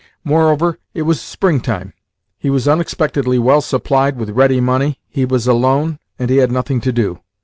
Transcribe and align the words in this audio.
Moreover, 0.23 0.79
it 0.95 1.03
was 1.03 1.21
springtime, 1.21 1.93
he 2.39 2.49
was 2.49 2.67
unexpectedly 2.67 3.37
well 3.37 3.61
supplied 3.61 4.15
with 4.17 4.31
ready 4.31 4.59
money, 4.59 4.99
he 5.07 5.25
was 5.25 5.45
alone, 5.45 5.99
and 6.17 6.31
he 6.31 6.37
had 6.37 6.51
nothing 6.51 6.81
to 6.81 6.91
do. 6.91 7.19